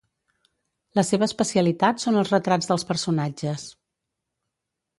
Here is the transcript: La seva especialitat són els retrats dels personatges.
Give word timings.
La 0.99 1.03
seva 1.09 1.27
especialitat 1.31 2.01
són 2.05 2.17
els 2.23 2.33
retrats 2.37 2.71
dels 2.73 2.89
personatges. 2.93 3.69